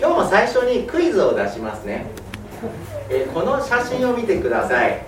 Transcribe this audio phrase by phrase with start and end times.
[0.00, 2.06] 今日も最初にクイズを出しますね、
[3.10, 5.02] えこの写真を見てください。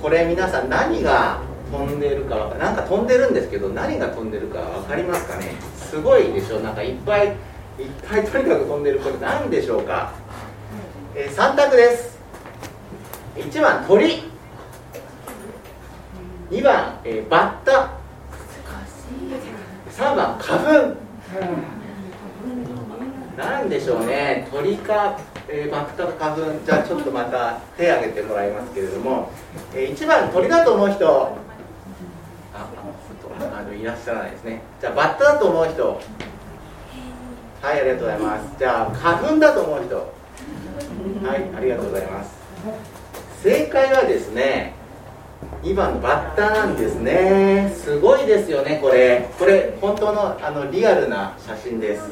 [0.00, 1.40] これ皆さん何が
[1.72, 5.54] 飛んでるかなんか飛んでるんですけど何が飛んでるか分かりますかね？
[5.76, 6.60] すごいでしょ？
[6.60, 7.34] なんかいっぱいいっ
[8.08, 10.12] ぱいとにかく飛んでるこれ何でしょうか、
[11.16, 12.18] えー、3択です。
[13.36, 14.22] 1番鳥。
[16.50, 17.90] 2番、えー、バッタ。
[19.96, 20.58] 3番花
[20.90, 21.73] 粉。
[23.36, 24.48] 何でしょうね。
[24.52, 26.64] 鳥か、えー、バッタか花粉。
[26.64, 29.30] じゃあちょっとまた手挙げてもらいますけれども、
[29.74, 31.08] えー、1番鳥だと思う人。
[32.54, 32.68] あ
[33.58, 34.62] あのいらっしゃらないですね。
[34.80, 36.00] じゃあバッタだと思う人。
[37.60, 38.58] はいありがとうございます。
[38.58, 39.96] じゃあ花粉だと思う人。
[41.26, 42.30] はいありがとうございます。
[43.42, 44.74] 正解はですね
[45.62, 47.72] 2番のバッタなんですね。
[47.74, 49.28] すごいですよねこれ。
[49.38, 52.02] これ本当のあのリアルな写真です。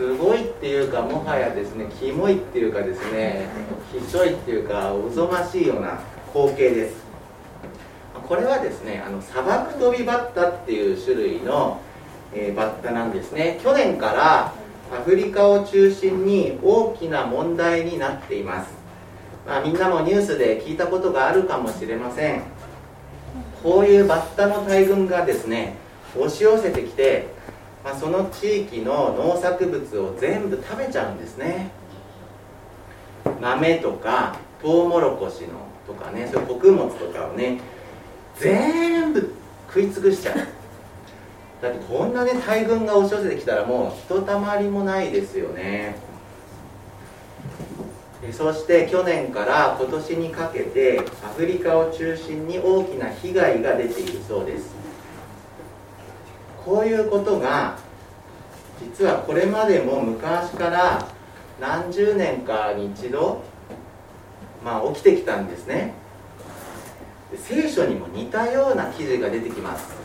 [0.00, 3.46] すごいっていうかもはやですねキモいっていうかですね
[3.92, 6.00] ひしょいっていうかおぞましいような
[6.32, 7.04] 光景です。
[8.26, 11.82] これはですねあの砂漠飛びバッタっていう種類の、
[12.32, 13.60] えー、バッタなんですね。
[13.62, 14.54] 去年から
[14.90, 18.70] アフリカを中心に大きな問題になっています。
[19.46, 22.42] まあ、みんなもニュースで聞いたことがあるかもしれません。
[23.62, 25.74] こういうバッタの大群がですね
[26.16, 27.28] 押し寄せてきて、
[27.84, 31.70] まあ、その地域の農作物を全部食べちゃうんですね。
[33.40, 35.48] 豆とかトウモロコシの
[35.86, 37.60] とかねそういう穀物とかをね
[38.38, 39.34] 全部
[39.68, 40.36] 食い尽くしちゃう。
[41.62, 45.96] だってこんなね大群が押し寄せてきたらもうひとたまりもないですよね。
[48.32, 54.79] そして去年から今年にかけてアフリカを中心に大きな被害が出ているそうです。
[56.64, 57.78] こういうことが
[58.80, 61.06] 実はこれまでも昔から
[61.60, 63.42] 何十年かに一度、
[64.64, 65.94] まあ、起きてきたんですね。
[67.36, 70.00] 聖書にも似たような記事が出てきます。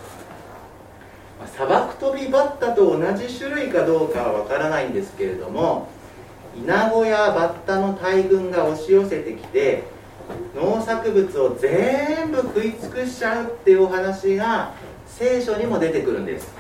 [1.54, 5.90] 砂漠飛びバッタと同じ種類かどうかはわからないんですけれども
[6.58, 9.84] イナゴやバッタの大群が押し寄せてきて
[10.56, 14.74] 農作物を全部食い尽くしちゃうっていうお話が
[15.18, 16.54] 聖書にも出てくるんです。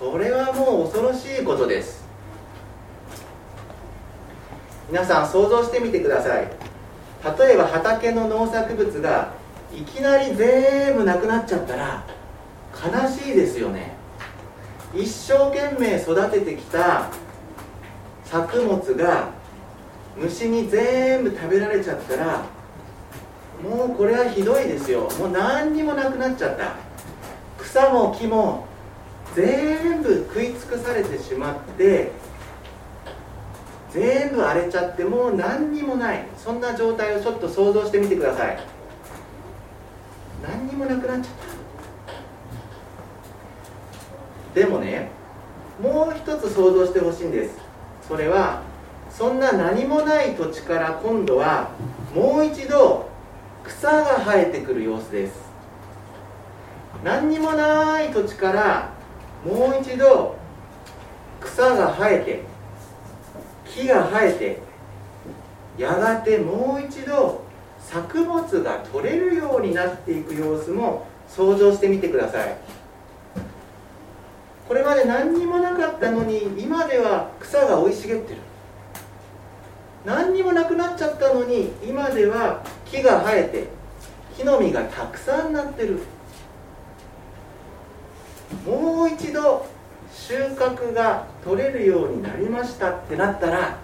[0.00, 2.04] それはもう恐ろしいことです。
[4.90, 6.48] 皆さん想像してみてください。
[7.38, 9.34] 例えば畑の農作物が
[9.72, 12.04] いきなり全部なくなっちゃったら
[12.72, 13.94] 悲しいですよね。
[14.96, 17.08] 一生懸命育ててきた
[18.24, 19.28] 作物が
[20.16, 22.55] 虫に全部食べられちゃったら
[23.62, 25.08] もうこれはひどいですよ。
[25.18, 26.74] もう何にもなくなっちゃった。
[27.58, 28.66] 草も木も
[29.34, 32.12] 全部食い尽くされてしまって
[33.90, 36.26] 全部荒れちゃってもう何にもない。
[36.36, 38.58] そんな状態をちょっと想像してみてください。
[40.46, 41.32] 何にもなくなっちゃっ
[44.54, 44.60] た。
[44.60, 45.10] でもね
[45.82, 47.58] もう一つ想像してほしいんです。
[48.06, 48.62] それは
[49.10, 51.70] そんな何もない土地から今度は
[52.14, 53.08] もう一度
[53.66, 55.34] 草が生えてくる様子です。
[57.04, 58.90] 何にもない土地から
[59.44, 60.36] もう一度
[61.40, 62.42] 草が生えて
[63.68, 64.58] 木が生えて
[65.76, 67.44] やがてもう一度
[67.80, 72.56] 作物が取れるようになっていく様子も想像してみてください。
[74.66, 78.40] これまで何にもなかったのに今では草が生い茂ってる。
[80.04, 83.68] 何にもなくなっちゃったのに今では木が生えて
[84.36, 86.00] 木の実がたくさんなってる。
[88.64, 89.66] もう一度
[90.12, 93.78] 収穫が取れるようになりましたってなったら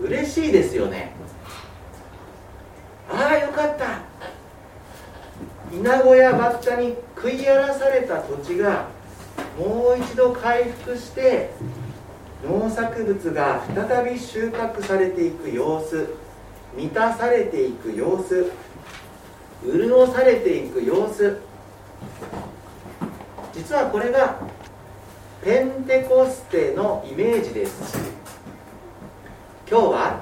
[0.00, 1.12] 嬉しいですよね。
[3.10, 4.00] ああよかった。
[5.72, 8.86] イナゴやバッタに食い荒らされた土地が
[9.58, 11.50] もう一度回復して
[12.46, 16.25] 農作物が再び収穫されていく様子。
[16.76, 18.52] 満たされていく様子。
[19.64, 21.38] 潤されていく様子。
[23.54, 24.38] 実はこれが
[25.42, 27.98] ペンテコステのイメージです。
[29.68, 30.20] 今日は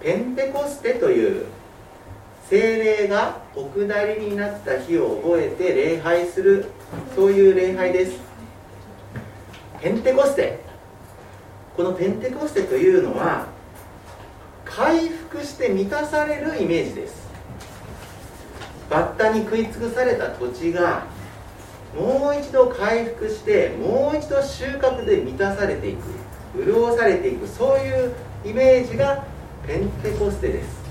[0.00, 1.46] ペンテコステという
[2.50, 6.66] 精霊がお下りになった日を覚えて礼拝する
[7.14, 8.18] そういう礼拝です。
[9.80, 10.58] ペンテコステ。
[11.76, 13.46] このペンテコステというのは
[14.64, 17.22] 回復して満たされるイメージです。
[18.88, 21.06] バッタに食い尽くされた土地が
[21.96, 26.02] もう一度回復してもう一度収穫で満たされていく
[26.64, 28.12] 潤されていくそういう
[28.44, 29.24] イメージが
[29.66, 30.82] ペンテコステです。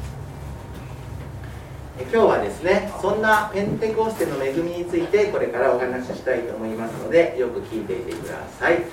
[2.01, 8.83] 今日はですねそんなペンテコステの恵みについてこれからお話ししたいと思いますのでよく聞いていてください。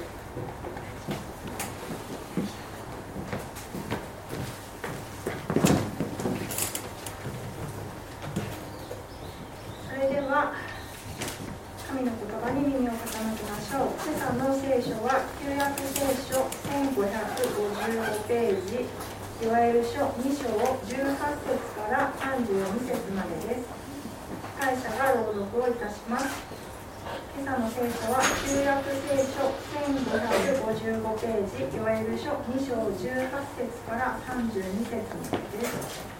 [32.48, 33.28] 2章18
[33.58, 36.18] 節から32節までです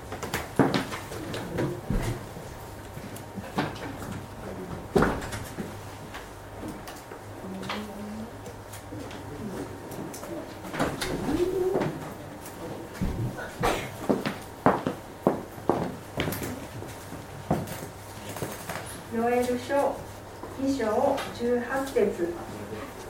[20.61, 22.35] 2章18節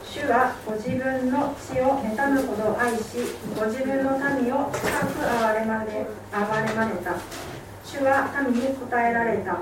[0.05, 1.55] 主はご自分の
[2.08, 7.16] 妬むほど愛しご自分の民を深く憐れまれ憐れまれた。
[7.84, 9.58] 主は民に答えられた。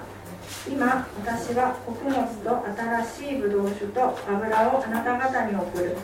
[0.68, 2.64] 今私は穀物と
[3.10, 5.96] 新しいブドウ酒と油をあなた方に送る。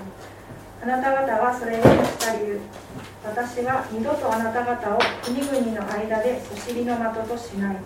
[0.82, 2.60] あなた方はそれをしたりる。
[3.24, 7.76] 私は二度とあなた方を国々の間でそしりの的としない。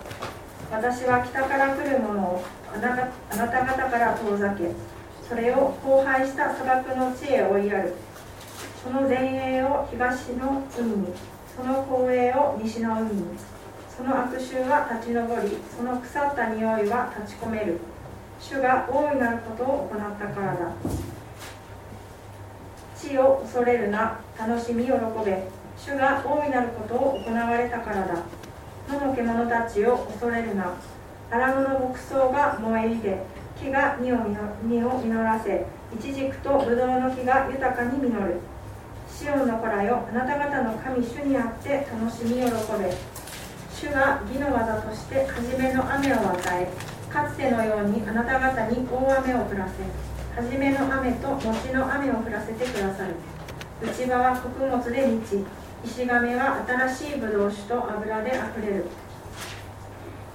[0.71, 2.43] 私は北から来るものを
[2.73, 4.71] あなあなた方から遠ざけ
[5.29, 7.93] それを荒廃した砂漠の地へ追いやる。
[8.83, 11.07] その前衛を東の海に
[11.55, 13.23] その後衛を西の海に
[13.95, 17.79] その悪臭は立ち上りその腐った匂いは立ち込める。
[18.39, 20.71] 主が大いなることを行ったからだ。
[22.95, 24.91] 地を恐れるな楽しみ喜
[25.25, 25.47] べ。
[25.77, 28.23] 主が大いなることを行われたからだ。
[28.87, 30.75] 野の獣たちを恐れるな。
[31.29, 33.17] 荒野の牧草が燃え入れ
[33.59, 34.17] 木が実を
[34.63, 38.39] 実を実らせイチジクとブドウの木が豊かに実る。
[39.17, 40.05] シオンの子らよ。
[40.07, 42.51] あなた方の神主にあって楽しみ喜べ。
[43.73, 46.69] 主が義の技として初めの雨を与え
[47.11, 53.15] かつてのようにあなた方に大雨を降らせ初めの雨と後の雨を降らせてくださる。
[53.81, 55.43] 内場は穀物で満ち
[55.83, 58.85] 石亀は新しいブドウ酒と油であふれる。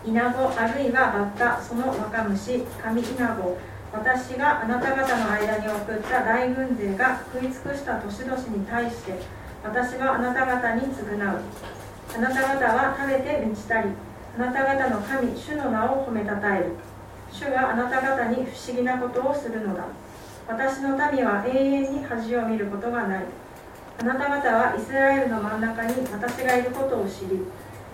[0.05, 3.57] イナゴあるいはバッタその若虫神イナゴ
[3.93, 9.21] 私があなた方の間に送った大軍勢が食い尽くした年々に対して
[9.63, 11.41] 私はあなた方に償う。
[12.15, 13.91] あなた方は食べて満ちたり
[14.37, 16.73] あなた方の神主の名を褒めたたえる。
[17.31, 19.85] 主があなた方に不思議なことをするのだ。
[20.49, 23.25] 私の民は永遠に恥を見ることがない。
[24.01, 27.45] あなた方はイスラエルの真ん中に私がいることを知り。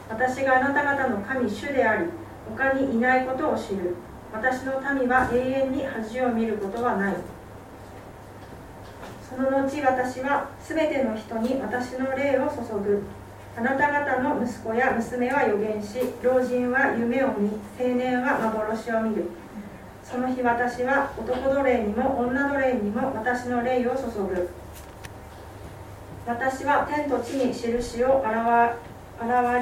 [0.09, 2.09] 私があなた方の神主であり
[2.57, 3.97] 他にいないことを知る。
[4.33, 7.15] 私の民は永遠に恥を見ることはない。
[9.29, 13.03] その後私は全ての人に私の霊を注ぐ。
[13.57, 19.25] あなた方の息子や娘は予言し老人は夢を見青年は幻を見る。
[20.05, 24.49] その日私は男奴隷にも女奴隷にも私の霊を注ぐ。
[26.27, 28.33] 私は天と地に印を現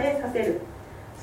[0.03, 0.61] れさせる。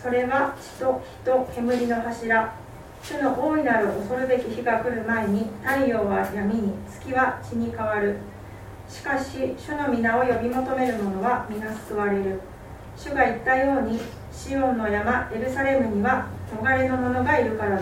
[0.01, 2.62] それは血と火と煙の柱。
[3.03, 8.15] 主の大いなる恐るべき日が来る前に太陽は闇に月は血に変わる。
[8.87, 12.39] しかし主の皆を呼び求める者は皆救われる。
[12.95, 13.99] 主が言ったように
[14.31, 17.81] シオンの山エルサレムには逃れの者がいるからだ。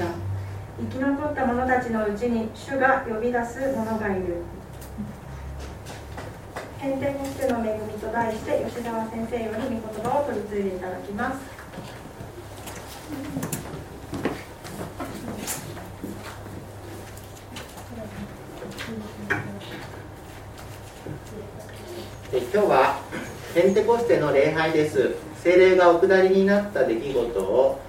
[0.80, 4.38] 生き残った者たちのうちに主が呼び出す者がいる。
[6.80, 11.38] 変天コステの恵みと題して吉澤先生より御言葉を取り継いでいただきます。
[22.34, 23.02] え今日は
[23.54, 25.16] ペンテコステの礼拝です。
[25.44, 27.82] 精霊がお下りになった出来事を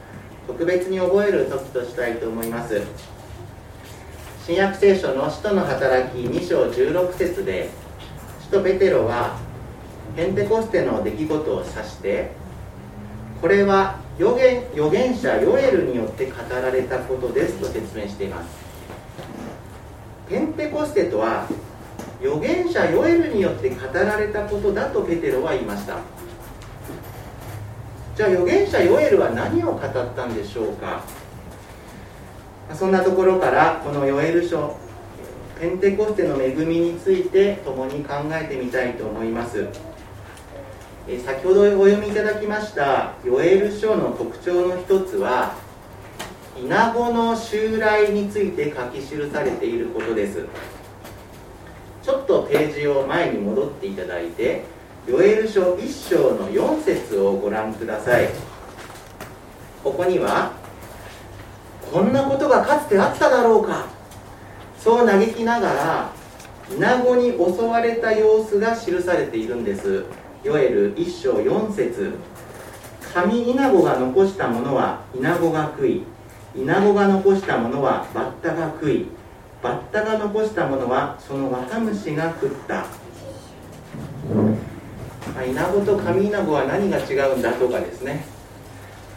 [0.48, 2.82] 特別に覚える時としたいと思います。
[4.44, 7.70] 新約聖書の使徒の働き2章16節で
[8.50, 9.38] とペテロは
[10.16, 12.32] ペンテコステの出来事を指して
[13.40, 18.48] これは預言預言者ヨエルによって語られたことですと説明しています。
[20.28, 21.46] ペンテコステとは
[22.22, 25.98] 預言者ヨエルによって語られたことだとペテロは言いました。
[28.14, 31.02] じゃあ預言者ヨエルは何を語ったんでしょうか。
[32.74, 34.76] そんなところからこのヨエル書
[35.60, 39.66] ペンテコステの恵みについて共に考えてみたいと思います。
[41.24, 45.56] 先ほどお読みいただきましたヨエル書の特徴の一つは
[46.56, 50.46] イナゴの襲来について書き記されていることです。
[52.02, 54.64] ちょっとページを前に戻っていただいて
[55.06, 58.28] ヨエル書1章の4節をご覧ください。
[59.82, 60.52] ここには
[61.92, 63.86] こんなことがかつてあっただろうか。
[64.78, 66.12] そう嘆きながら
[66.74, 70.04] イナゴに襲われた様子が記されているんです。
[70.42, 72.12] ヨエル1章4節。
[73.12, 76.02] 神イナゴが残したものはイナゴが食い。
[76.56, 79.06] イナゴが残したものはバッタが食い。
[79.62, 82.84] バッタが残したものはその若虫が食った。
[85.44, 88.24] イナゴと神イナゴは何が違うんだとかですね。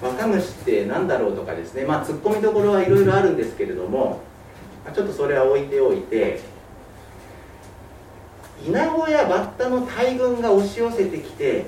[0.02, 1.84] 若虫って何だろうとかですね。
[1.86, 4.22] まあツッコミどころはいろいろあるんですけれども
[4.94, 6.42] ちょっとそれは置いておいて
[8.66, 11.66] イナゴやバッタの大群が押し寄せてきて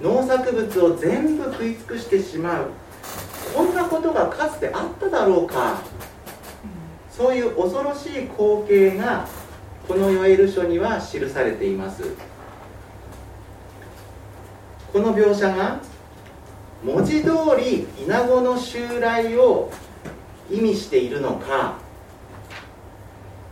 [0.00, 2.66] 農作物を全部食い尽くしてしまう。
[3.54, 5.80] こんなことがかつてあっただろうか。
[7.16, 9.28] そういう恐ろしい光景が
[9.86, 12.02] このヨエル書には記されています。
[14.92, 15.80] この描写が
[16.84, 19.70] 文字通りイナゴの襲来を
[20.50, 21.78] 意味しているのか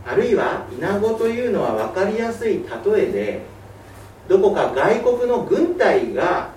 [0.05, 3.41] あるいはイナゴというのは分かりやすい例えで
[4.27, 6.49] どこか外国の軍隊が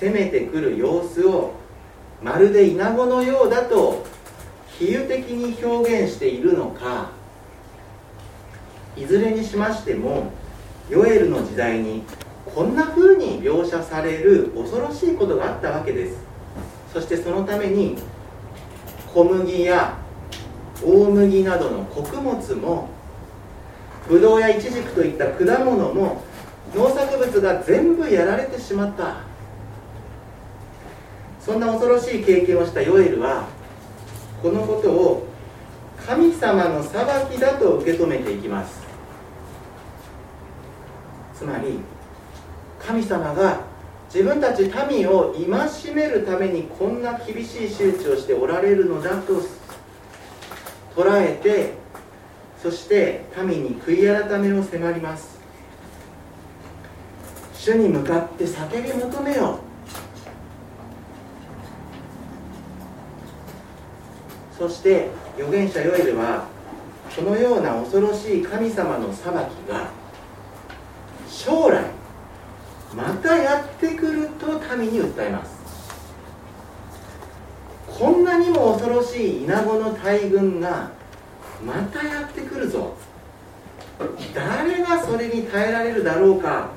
[0.00, 1.52] 攻めてくる様子を
[2.22, 4.06] まるでイナゴのようだと
[4.80, 7.10] 比喩的に表現しているのか
[8.96, 10.32] いずれにしましても
[10.88, 12.02] ヨエルの時代に
[12.54, 16.16] こんな風に描写される恐ろしいことがあったわけです。
[16.94, 17.96] そしてそのために
[19.14, 19.98] 小麦や
[20.82, 22.88] 大麦などの穀物も
[24.08, 26.22] ブドウやイチジクといった果物も
[26.74, 29.18] 農作物が全部やられてしまった。
[31.38, 33.59] そんな恐ろしい経験をしたヨエルは
[34.42, 35.26] このことを
[36.06, 38.80] 神様の裁きだと受け止めていきます。
[41.34, 41.78] つまり
[42.78, 43.60] 神様が
[44.12, 49.40] 自分たち民を戒めるためにこんな厳しい仕打ちをしておられるのだと
[50.96, 51.74] 捉えて
[52.62, 55.38] そして民に悔い改めを迫ります。
[57.54, 59.58] 主に向かって叫び求めよ
[64.60, 66.46] そして預言者ヨエルは
[67.16, 69.36] このような恐ろしい神様の裁き
[69.66, 69.88] が
[71.30, 71.86] 将来
[72.94, 75.58] またやってくると民に訴えます。
[77.86, 80.90] こんなにも恐ろしいイナゴの大群が
[81.64, 82.94] またやってくるぞ。
[84.34, 86.68] 誰がそれに耐えられるだろうか。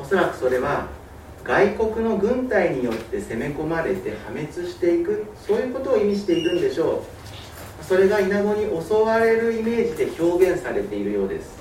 [0.00, 1.01] おそらくそれは
[1.44, 7.04] 外国の軍隊によって攻め込まれて破滅していくそういうことを意味しているんでしょ
[7.80, 7.84] う。
[7.84, 11.60] それがイナゴに襲われるイメージで表現されているようです。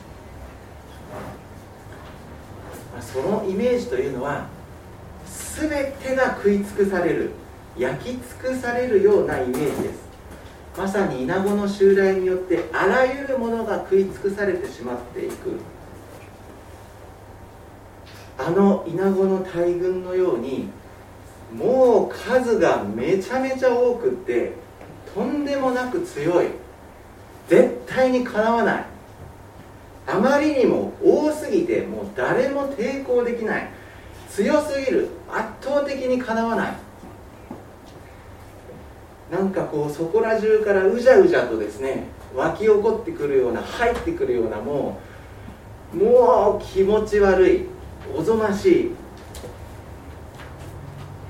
[3.02, 4.48] そのイメージというのは
[5.60, 7.32] 全てが食い尽くされる
[7.78, 10.12] 焼き尽くされるようなイメージです。
[10.78, 15.60] まさにイナゴの襲来によってあらゆるものが食い尽くされてしまっていく。
[18.44, 20.68] あのイナゴの大群のように
[21.56, 24.54] もう数がめちゃめちゃ多くって
[25.14, 26.48] とんでもなく強い。
[27.48, 28.86] 絶対にかなわない。
[30.08, 33.70] あまりにも多すぎてもう誰も抵抗できない。
[34.30, 35.10] 強すぎる。
[35.30, 36.74] 圧倒的にかなわない。
[39.30, 42.06] なんかこうそこら中からうじゃうじゃとですね
[42.36, 45.00] 湧き起こってくるような入ってくるようなも
[45.94, 47.81] うもう気持ち悪い。
[48.16, 48.96] おぞましい。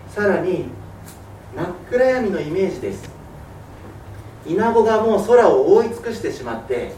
[0.10, 0.66] さらに
[1.56, 3.10] 真っ暗闇のイメージです。
[4.46, 6.94] イナゴがもう空を覆い尽くしてしまって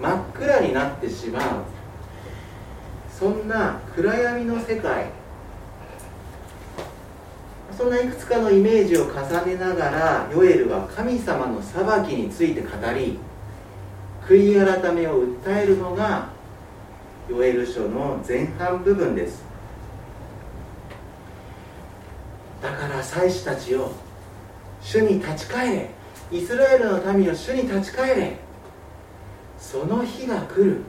[0.00, 1.42] 真っ暗になってしまう。
[3.10, 5.06] そんな暗闇の世界。
[7.76, 13.18] そんないくつかのイメージを重ねながらヨエルは神様の裁きについて語り
[14.26, 16.30] 悔い改めを訴えるのが
[17.28, 19.42] ヨエル書の前半部分です。
[22.62, 23.90] だから祭司たちよ
[24.80, 25.90] 主に立ち返れ。
[26.30, 28.36] イスラエルの民を主に立ち返れ。
[29.58, 30.82] その日が来る。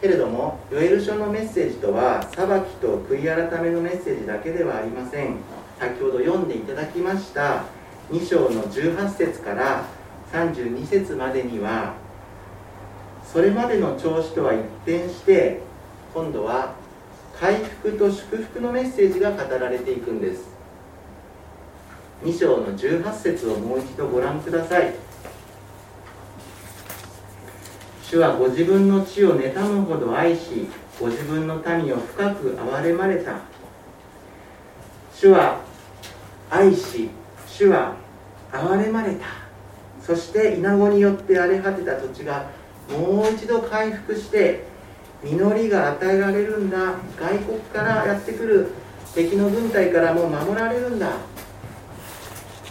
[0.00, 5.36] けれどもヨエル書のメッセージとは裁きと悔い改めのメッセージだけではありません。
[5.78, 7.64] 先ほど読んでいただきました
[8.10, 9.84] 2章の18節から
[10.32, 11.94] 32節までには
[13.24, 15.60] それまでの調子とは一転して
[16.14, 16.74] 今度は
[17.38, 20.52] 回復と祝福のメッセージが語られていくんです。
[22.24, 24.94] 2章の18節をもう一度ご覧ください。
[28.02, 30.68] 主はご自分の地を妬むほど愛し
[31.00, 33.40] ご自分の民を深く憐れまれた。
[35.14, 35.60] 主は
[36.50, 37.08] 愛し
[37.48, 37.96] 主は
[38.52, 39.41] 憐れまれた。
[40.04, 42.50] そして稲子によって荒れ果てた土地が
[42.90, 44.64] もう一度回復して
[45.22, 46.94] 実りが与えられるんだ。
[47.18, 48.70] 外国からやってくる
[49.14, 51.12] 敵の軍隊からも守られるんだ。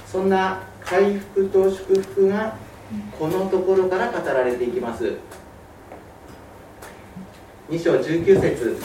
[0.06, 2.58] そんな回復と祝福が
[3.18, 5.14] このところから語られていきます。
[7.70, 8.76] 2章19節。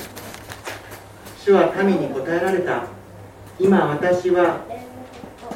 [1.44, 2.84] 主は民に答えられた。
[3.58, 4.60] 今私は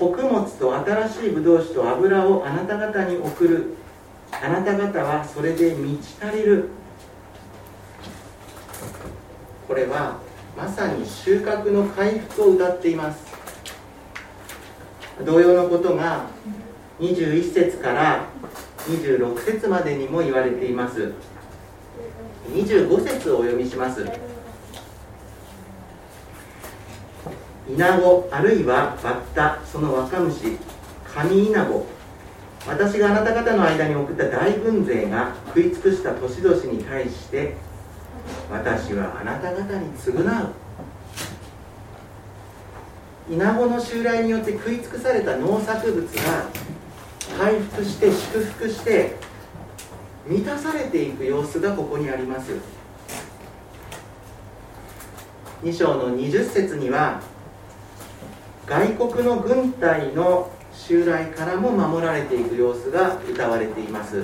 [0.00, 3.74] 穀物と新しいブドウ酒と油をあなた方に送る。
[4.32, 6.70] あなた方はそれで満ち足りる。
[9.68, 10.16] これは
[10.56, 13.30] まさに収穫の回復を歌っています。
[15.22, 16.28] 同様のことが
[16.98, 18.24] 21節から
[18.88, 21.12] 26節までにも言われています。
[22.48, 24.29] 25節をお読みします。
[27.70, 30.58] イナゴあるいはバッタその若虫
[31.04, 31.86] カニイナゴ
[32.66, 37.54] 私があなた方の間に送った大軍勢が食い尽くした年々に対して
[38.50, 40.52] 私はあなた方に償う。
[43.30, 46.48] イナゴの襲来によって食い尽くされた農作物が
[47.38, 49.14] 回復して祝福して
[50.26, 52.52] 満たされていく様子がここにあります。
[55.62, 57.20] 2章の20節には
[58.70, 64.22] 外国の軍隊の襲来からも守られていく様子が歌われています。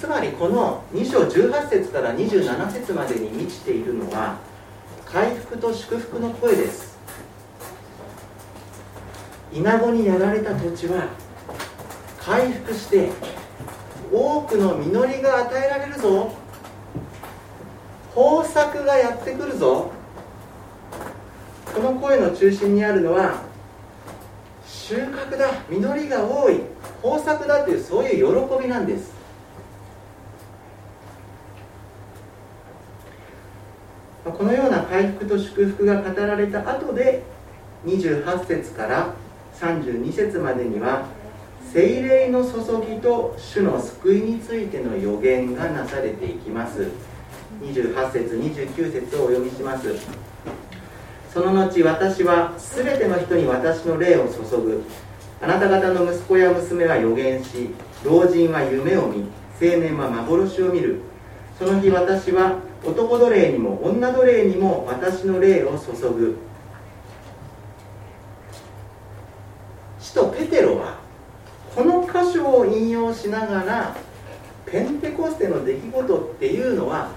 [0.00, 4.38] つまりこの2章18節から27節までに満ちているのは
[5.04, 6.98] 回復と祝福の声です。
[9.52, 11.06] 稲子にやられた土地は
[12.18, 13.12] 回復して
[14.12, 16.32] 多くの実りが与えられるぞ。
[18.16, 19.92] 豊作がやってくるぞ。
[21.76, 23.42] この声の中心にあるのは
[24.66, 26.62] 収穫だ実りが多い
[27.04, 29.14] 豊作だというそういう喜びなんです。
[34.24, 37.22] このような回復と祝福が語られた後で
[37.84, 39.14] 28節から
[39.60, 41.04] 32節までには
[41.74, 42.58] 精霊の注
[42.88, 46.88] ぎと主の救いについての予言がなされていきます。
[47.60, 50.35] 28節29節をお読みします。
[51.36, 54.82] その後私は全ての人に私の霊を注ぐ。
[55.38, 59.28] あなた方の息子や娘は予言し老人は夢を見
[59.60, 61.02] 青年は幻を見る。
[61.58, 66.38] その日私は男奴隷にも女奴隷にも私の霊を注ぐ。
[70.00, 71.00] 使徒ペテロは
[71.74, 73.94] この箇所を引用しながら
[74.64, 77.10] ペンテコステの出来事っていうのは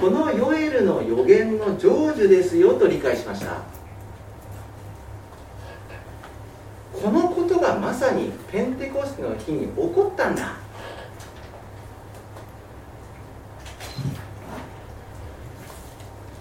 [0.00, 3.62] このヨエルの予言の成就ですよと理解しました。
[6.92, 10.54] このことがまさにペンテコステの日に起こったんだ。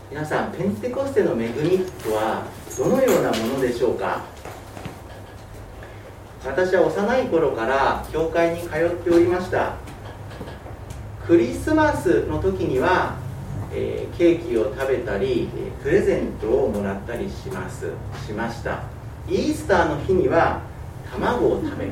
[0.09, 2.43] 皆さんペンテコステの恵みとは
[2.77, 4.21] どのようなものでしょうか？
[6.45, 9.73] 私は幼い頃から教会に通っておりました。
[11.27, 13.15] クリスマスの時には、
[13.73, 15.49] えー、ケーキを食べたり
[15.81, 17.91] プレゼントをもらったりします。
[18.25, 18.83] しました。
[19.27, 20.61] イースターの日には
[21.11, 21.91] 卵を食べる。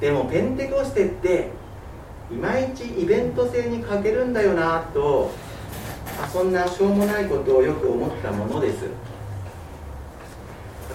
[0.00, 1.50] でもペンテコステって
[2.30, 5.30] いまいちイベント性に欠けるんだよなと
[6.32, 8.86] そんなしょうもないことをよく思ったものです。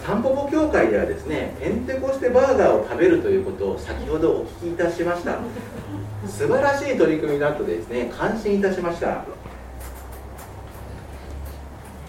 [0.10, 5.38] タンポポ協会ではですねペンテコステバーガーを食べるということを先ほどお聞きいたしました。
[6.26, 9.24] 素晴らしい取り組みだとですね感心いたしました。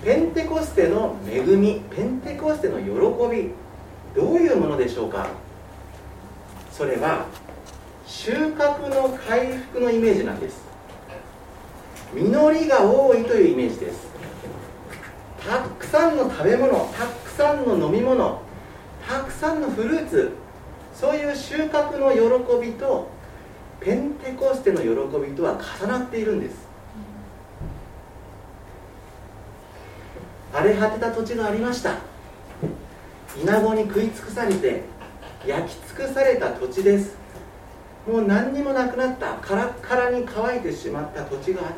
[0.03, 2.87] ペンテコステの恵みペンテコステの喜
[3.37, 3.51] び
[4.17, 5.29] どういうものでしょうか？
[6.73, 7.27] それは
[8.07, 10.63] 収穫の回復のイメージなんです。
[12.15, 14.09] 実りが多いというイメージです。
[15.47, 18.43] たくさんの食べ物たくさんの飲み物
[19.09, 20.33] たくさんのフルーツ
[20.95, 23.09] そういう収穫の喜びと
[23.81, 24.87] ペンテコステの喜
[25.27, 26.69] びとは重なっているんです。
[30.53, 31.95] 荒れ果てた土地がありました。
[33.43, 34.83] 稲子に食い尽くされて
[35.47, 37.17] 焼き尽くされた土地です。
[38.07, 39.37] もう何にもなくなった。
[39.37, 41.73] カラッカラに乾いてしまった土地があっ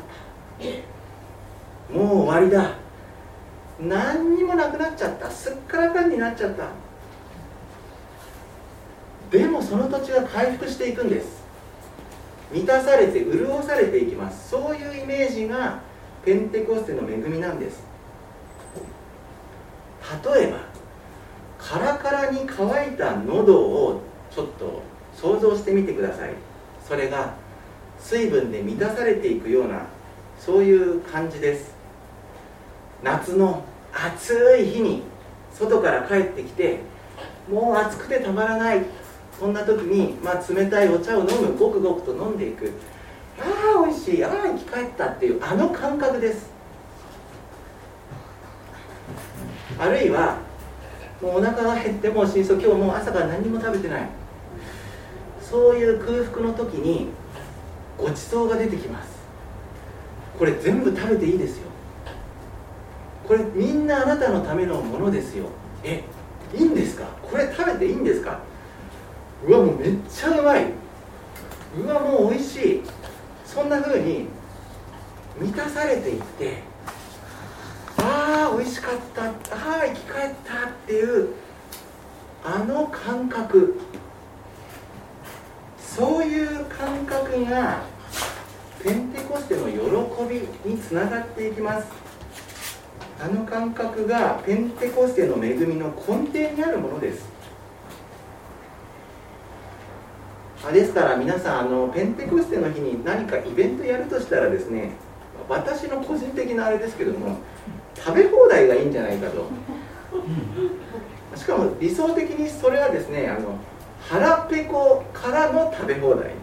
[1.89, 1.97] た。
[1.97, 2.82] もう終わりだ。
[3.79, 5.29] 何にもなくなっちゃった。
[5.29, 6.69] すっからかんになっちゃった。
[9.31, 11.43] でもその土地が回復していくんです。
[12.51, 14.49] 満たされて潤されていきます。
[14.49, 15.79] そういうイメージが
[16.23, 17.83] ペンテコステの恵みなんです。
[20.23, 20.59] 例えば
[21.57, 24.83] カラカラに乾いた喉をちょっと
[25.15, 26.33] 想像してみてください。
[26.87, 27.33] それが
[27.99, 29.87] 水分で満たされていくような
[30.37, 31.72] そういう感じです。
[33.03, 33.63] 夏の
[33.93, 35.03] 暑い日に
[35.53, 36.79] 外から帰ってきて
[37.49, 38.81] もう暑くてたまらない。
[39.39, 42.71] そんな時に、まあ、冷たいお茶を飲むごくごくと飲んでいく。
[43.39, 44.23] ああ美味しい。
[44.23, 46.49] ああ生き返ったっていうあの感覚です。
[49.77, 50.37] あるいは
[51.21, 54.07] もうお腹が減ってもう心臓今日もう朝から何も食べてない。
[55.41, 57.09] そういう空腹の時に
[57.97, 59.17] ごちそうが出てきます。
[60.37, 61.72] これ全部食べていいですよ。
[63.27, 65.45] これみんなあなたのためのものですよ。
[65.83, 66.03] え
[66.53, 67.05] いいんですか？
[67.21, 68.39] これ食べていいんですか？
[69.45, 70.67] うわもうめっちゃうまい。
[71.77, 72.81] うわもう美味しい。
[73.45, 74.27] そんな風に
[75.39, 76.61] 満たされていって
[77.97, 79.25] ああ美味しかった。
[79.25, 79.33] ああ
[79.85, 81.29] 生き返ったっていう
[82.43, 83.79] あの感覚。
[85.79, 87.83] そういう感覚が
[88.83, 89.77] ペンテコステの喜
[90.27, 92.02] びにつながっていきます。
[93.21, 97.31] あの感覚がペンテコステの恵みの根底にあるものです。
[100.71, 104.91] ですから皆さんあのペンテコステの日に何かイベントやるとしたらですね
[105.49, 107.39] 私の個人的なあれですけども
[107.95, 109.49] 食べ放題がいいんじゃないかと。
[111.35, 113.57] しかも理想的にそれはですねあの
[113.99, 116.33] 腹ペコからの食べ放題ですね。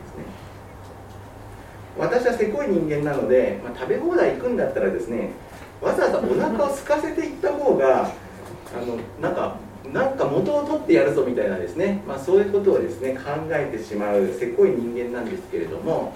[1.98, 5.32] 私はせこい人間なので、まあ、食べ放題行くんだったらですね
[5.80, 9.56] わざわざお腹を空かせていった方があのなんか
[9.92, 16.14] なんか元を取ってやるぞみたいなですね、まあ、そういうことをですね考えてしまうせこい人間なんですけれども、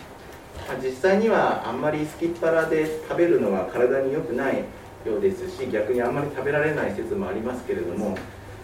[0.69, 4.59] まあ、実際にはあんまりすきっ腹で食べるのは体に良くない
[5.05, 8.17] ようですし逆にあんまり食べられない説もありますけれども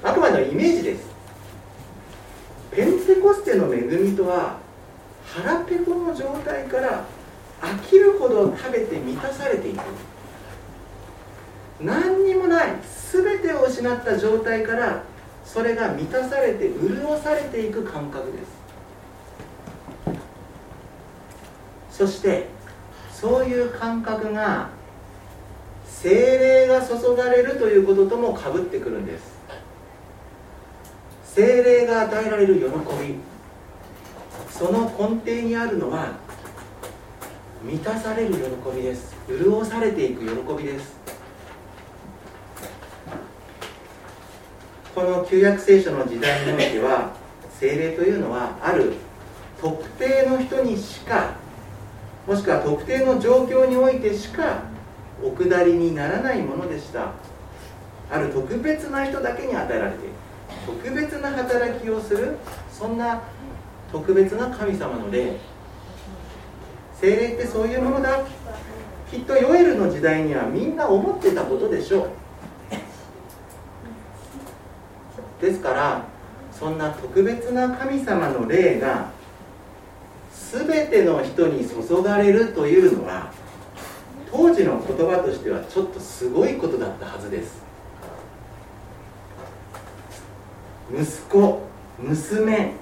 [0.02, 1.20] あくまでもイメージです。
[2.70, 4.58] ペンテコステの恵みとは
[5.26, 7.04] 腹ペコの状態から
[7.60, 9.80] 飽きるほど食べて満たされていく。
[11.82, 12.72] 何にもない
[13.12, 15.02] 全てを失った状態から
[15.44, 18.60] それが満たされて潤されていく感覚です。
[21.90, 22.46] そして
[23.12, 24.70] そういう感覚が
[25.86, 29.38] 精霊が注がれるということともかぶってくるんです。
[31.24, 32.64] 精霊が与えられる喜
[33.02, 33.16] び。
[34.50, 36.18] その根底にあるのは
[37.62, 38.40] 満たされる喜
[38.76, 39.14] びです。
[39.28, 40.99] 潤されていく喜びです。
[44.94, 47.12] この旧約聖書の時代においては
[47.58, 48.94] 精霊というのはある
[49.60, 51.34] 特定の人にしか
[52.26, 54.62] もしくは特定の状況においてしか
[55.22, 57.12] お下りにならないものでした。
[58.10, 60.14] ある特別な人だけに与えられている。
[60.66, 62.36] 特別な働きをする。
[62.72, 63.22] そんな
[63.92, 65.36] 特別な神様の霊。
[67.00, 68.24] 精霊ってそういうものだ。
[69.10, 72.10] きっとヨエルの時代にはみんな思ってたことでしょう。
[75.40, 76.04] ですから
[76.52, 79.10] そんな特別な神様の霊が
[80.52, 83.32] 全ての人に注がれるというのは
[84.30, 87.62] 当時の言葉としてはちょっとすごいことだったはずです。
[90.92, 91.62] 息子
[91.98, 92.72] 娘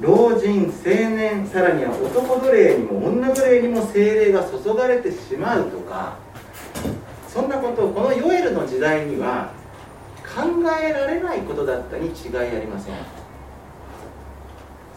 [0.00, 6.16] 老人青年さらには男奴隷にも女奴隷にも精霊が注がれてしまうとか
[7.28, 9.52] そんなことをこのヨエルの時代には
[10.36, 10.42] 考
[10.78, 12.94] えられないことだったに違いありません。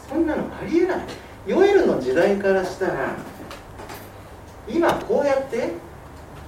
[0.10, 1.00] そんなのありえない。
[1.48, 3.16] ヨエルの時代からしたら
[4.68, 5.72] 今こうやって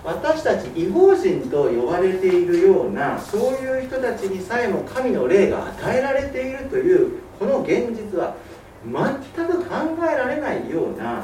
[0.04, 8.36] 私たち違法人と呼ばれているようなそういう人たちにさえも神の霊が与えられているというこの現実は
[8.86, 11.24] 全く考えられないような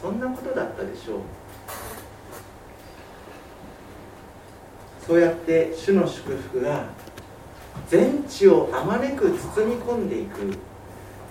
[0.00, 1.18] そんなことだったでしょう。
[5.06, 6.86] そうやって主の祝福が
[7.88, 10.56] 全地をあまねく包み込んでいく。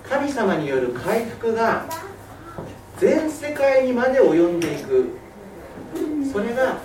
[0.08, 1.86] 神様による回復が
[2.98, 5.08] 全世界にまで及んでいく。
[6.32, 6.78] それが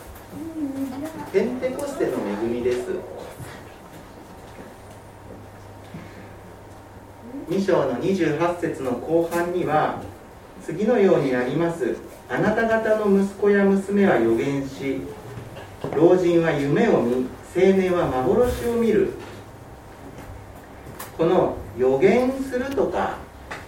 [1.34, 2.12] ペンテコステの
[2.44, 2.92] 恵みです。
[7.50, 10.02] 2章の28節の後半には
[10.64, 11.98] 次のようにあります。
[12.30, 15.02] あなた方の息子や娘は予言し
[15.96, 19.14] 老人は夢を見青年は幻を見る
[21.18, 23.18] この予言するとか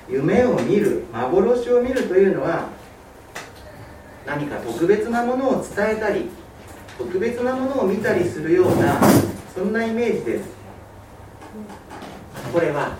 [0.09, 2.69] 夢を見る幻を見るというのは
[4.25, 6.29] 何か特別なものを伝えたり
[6.97, 8.99] 特別なものを見たりするような
[9.53, 10.49] そんなイメージです。
[12.53, 12.95] これは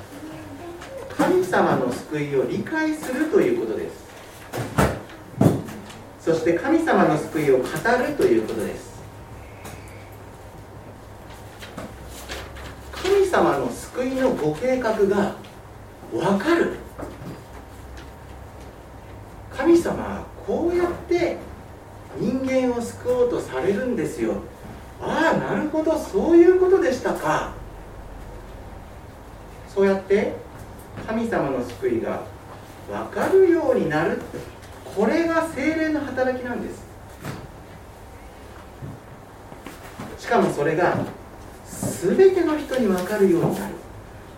[1.18, 4.08] 神様の救いを理解するということです。
[6.28, 8.98] そして神様の救いを語るということです
[12.92, 15.36] 神様の救いのご計画が
[16.12, 16.74] 分かる。
[19.56, 21.38] 神様はこうやって
[22.20, 24.42] 人間を救おうとされるんですよ。
[25.00, 25.96] ああなるほど。
[25.98, 27.52] そういうことでしたか。
[29.74, 30.34] そうやって
[31.06, 32.24] 神様の救いが
[32.90, 34.20] 分かるようになる
[34.96, 36.88] これが精霊の働きなんです。
[40.18, 40.98] しかもそれが
[42.02, 43.76] 全ての人に分かるようになる。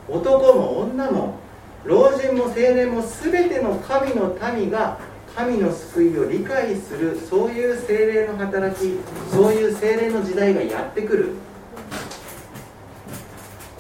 [0.07, 1.39] 男も女も
[1.85, 4.99] 老人も青年も全ての神の民が
[5.35, 8.99] 神の救いを理解するそういう精霊の働き
[9.31, 11.35] そういう精霊の時代がやってくる。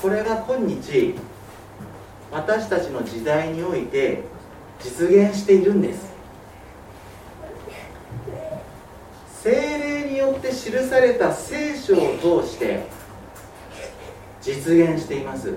[0.01, 1.15] これが今日
[2.31, 4.23] 私たちの時代において
[4.79, 6.13] 実現しているんです。
[9.41, 10.55] 精霊によって記
[10.87, 12.83] された聖書を通して
[14.41, 15.53] 実現しています。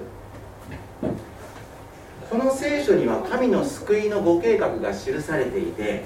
[2.30, 6.04] この聖書には神の救いのご計画が記されていて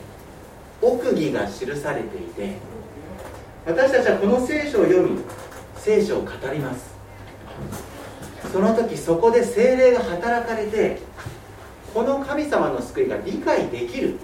[0.82, 2.56] 奥義が記されていて
[3.64, 5.20] 私たちはこの聖書を読み
[5.76, 6.96] 聖書を語ります。
[8.52, 10.98] その時そこで精霊が働かれて
[11.94, 14.16] この神様の救いが理解できる。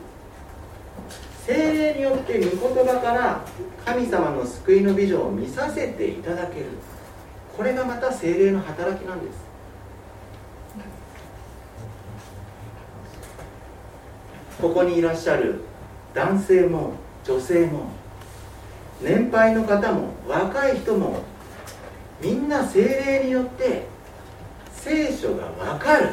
[1.46, 3.44] 精霊によって御言葉から
[3.84, 6.66] 神様の救いのビジョンを見させていただける。
[7.56, 9.52] これがまた精霊の働きなんです。
[14.60, 15.60] ここにいらっしゃる
[16.14, 17.86] 男性も女性も
[19.00, 21.22] 年配の方も若い人も
[22.20, 23.86] みんな精霊によって
[24.72, 26.10] 聖書が分かる。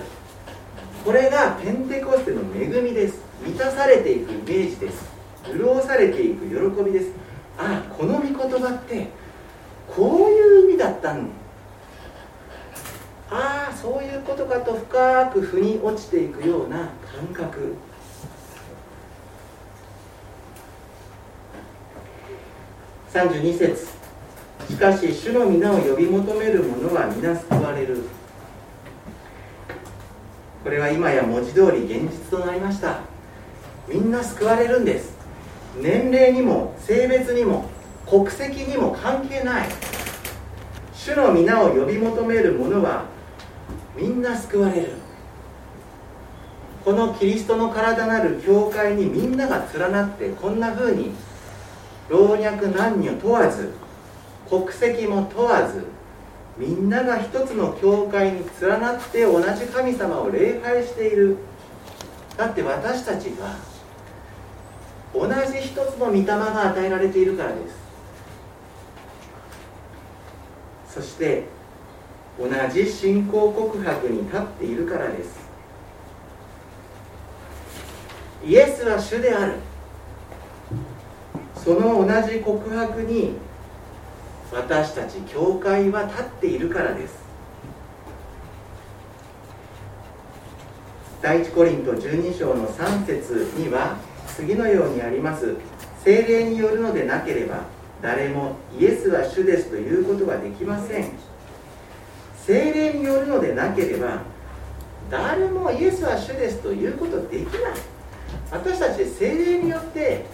[1.05, 3.21] これがペンテコステの恵みです。
[3.45, 5.09] 満たされていくイメージです。
[5.45, 7.11] 潤されていく喜びです。
[7.57, 9.07] ああこの御言葉って
[9.95, 11.29] こういう意味だったん
[13.31, 17.75] ああそういうことかと深く腑に落ちていくような感覚。
[23.13, 23.87] 32節。
[24.67, 28.03] しかし主の皆を呼び求める者は皆救われる。
[30.63, 33.01] これは今や文字通り現実となりました。
[33.87, 35.15] みんな救われるんです。
[35.79, 37.78] 年齢にも性別にも。
[38.09, 39.69] 国籍にも関係ない。
[40.93, 43.05] 主の皆を呼び求める者は
[43.95, 44.93] みんな救われる。
[46.83, 51.11] このキリストの体なる教会にみんなが連なってこんな風に
[52.09, 53.73] 老若男女問わず
[54.49, 55.85] 国籍も問わず
[56.57, 61.37] みんなが一つの教会に連なって同じ神様を礼拝している。
[62.35, 63.55] だって私たちが
[65.13, 67.78] 同じ一つの御霊が与えられているからです。
[70.93, 71.43] そして
[72.39, 75.49] 同じ信仰告白に立っているからです。
[78.45, 79.53] イエスは主である。
[81.55, 83.35] その同じ告白に
[84.51, 87.19] 私たち教会は立っているからです。
[91.21, 93.97] 第一コリント12章の3節には
[94.27, 95.55] 次のようにあります。
[96.03, 97.63] 精霊によるのでなければ
[98.01, 101.11] 誰もイエスは主ですということはできません。
[102.45, 104.21] 精霊によるのでなければ
[105.09, 107.51] 誰もイエスは主ですということできない。
[108.51, 110.25] 私たち精霊によって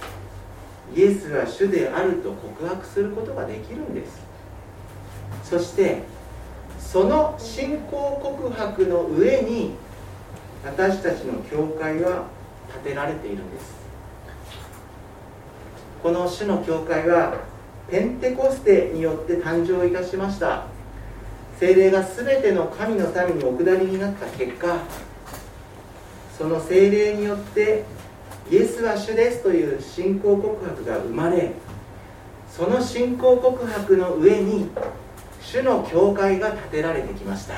[0.96, 4.20] イエスは主であると告白することができるんです。
[5.44, 6.04] そして
[6.80, 9.74] その信仰告白の上に
[10.64, 12.26] 私たちの教会は
[12.84, 13.74] 建てられているんです。
[16.02, 17.55] この主の教会は
[17.90, 20.66] ペンテコステによって誕生いたしました。
[21.60, 24.78] 精霊が全ての神の民にお下りになった結果
[26.38, 27.84] その精霊によって
[28.52, 31.54] イエスは主ですという信仰告白が生まれ
[32.50, 34.70] その信仰告白の上に
[35.42, 37.56] 主の教会が建てられてきました。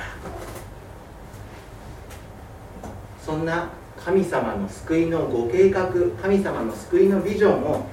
[3.25, 5.89] そんな神様の救いのご計画
[6.21, 7.85] 神様の救いのビジョンを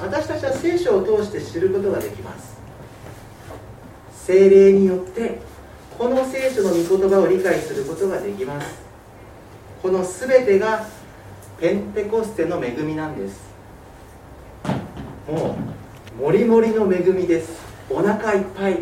[0.00, 2.56] 私たちは聖書を通して知ることができます。
[4.26, 5.38] 精霊によって
[5.96, 8.74] この聖書の御言葉を理解することができます。
[9.82, 10.86] この全てが
[11.60, 13.40] ペンテコステの恵みなんです。
[15.28, 15.56] も
[16.18, 17.60] うもりもりの恵みです。
[17.88, 18.80] お腹いっぱい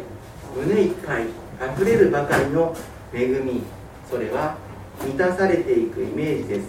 [0.57, 1.27] 胸いっぱい
[1.61, 2.75] あふれるばかりの
[3.13, 3.63] 恵み。
[4.11, 4.57] それは
[5.03, 6.67] 満たされていくイメージです。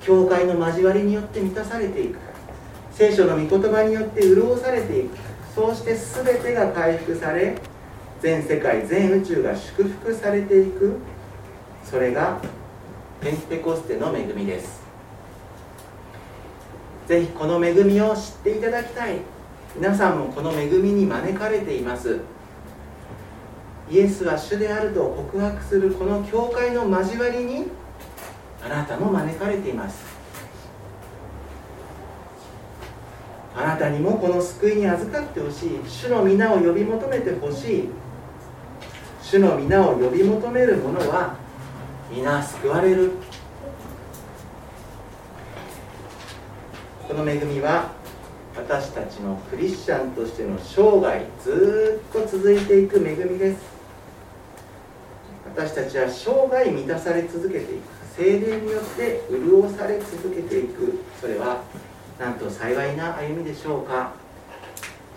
[0.00, 2.25] 教会の交わりによって満たされていく。
[2.96, 5.18] 聖書の御言葉によって潤されていく。
[5.54, 7.54] そうして全てが回復され
[8.22, 10.96] 全世界全宇宙が祝福されていく。
[11.84, 12.40] それが
[13.20, 14.80] ペンテコステの恵みです。
[17.06, 19.18] ぜひこの恵みを知っていただきたい。
[19.74, 22.20] 皆さんもこの恵みに招かれています。
[23.90, 27.66] イエスは主であると告白するこの教会の交わりに
[28.64, 30.15] あなたも招かれています。
[33.56, 35.80] あなたにもこの救いに預かってほしい。
[35.88, 37.88] 主の皆を呼び求めてほしい。
[39.22, 41.36] 主の皆を呼び求める者は
[42.10, 43.12] 皆救われる。
[47.08, 47.92] この恵みは
[48.54, 53.60] 私たちのクリスチャンとしての生涯ずっと続いていく恵みです。
[55.46, 57.82] 私たちは生涯満たされ続けていく。
[58.16, 60.98] 精霊によって潤され続けていく。
[61.18, 61.62] それは
[62.18, 64.12] なんと幸いな歩みでしょうか。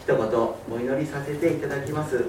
[0.01, 2.25] 一言お祈りさせていただきます。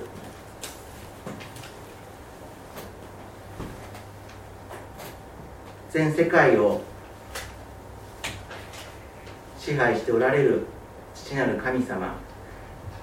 [5.90, 6.82] 全世界を
[9.58, 10.66] 支配しておられる
[11.14, 12.14] 父なる神様。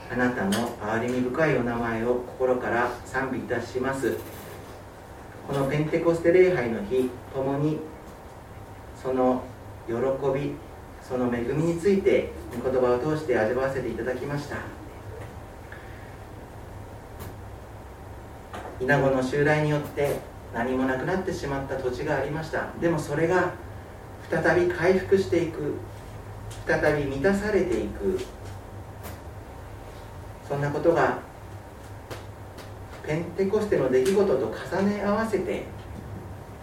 [0.09, 4.15] あなたの憐れみ深いお名前を心から賛美いたします。
[5.45, 7.79] このペンテコステ礼拝の日ともに
[9.01, 9.43] その
[9.85, 9.95] 喜
[10.33, 10.55] び
[11.07, 14.57] その恵みについて御言葉を通して味わわせていただきました。
[18.81, 20.19] 稲子の襲来によって
[20.53, 22.67] 何もなくなってしまった土地がありました。
[22.81, 23.53] でもそれが
[24.29, 25.75] 再び回復していく
[26.65, 28.19] 再び満たされていく。
[30.47, 31.19] そんなことが
[33.05, 35.63] ペンテコステの出来事と重ね合わせて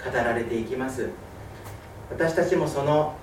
[0.04, 1.08] 語られていきます。
[2.10, 3.14] 私たちもその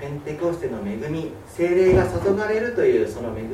[0.00, 3.50] ペンテコステの恵み精霊が注がれるというその恵みに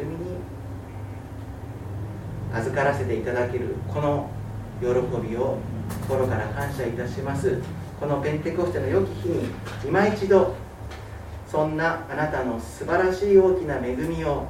[2.55, 4.31] 預からせていただけるこの
[4.81, 4.87] 喜
[5.29, 5.59] びを
[6.03, 7.61] 心から感謝いたします。
[7.99, 9.49] このペンテコステの良き日に
[9.85, 10.55] 今一度
[11.51, 14.47] そんなあなたの素晴らしい大きな恵みを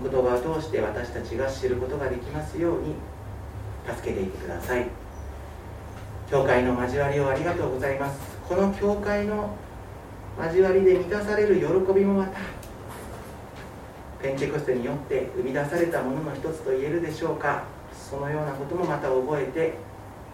[0.00, 2.94] 御言葉を通して私たちが知ることができますように
[3.86, 4.86] 助けていてください。
[6.30, 8.18] 教会の交わりをありがとうございます。
[8.48, 9.54] この教会の
[10.46, 12.38] 交わりで満たされる喜びもまた
[14.22, 17.64] ペンテコステによって生み出されたものの一つと言えるでしょうか。
[17.92, 19.74] そのようなこともまた覚えて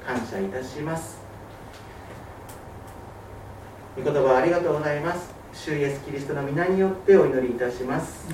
[0.05, 1.21] 感謝いたします。
[3.97, 5.35] 御言葉ありがとうございます。
[5.53, 8.29] 主イエスキリストの皆によってお祈りいたします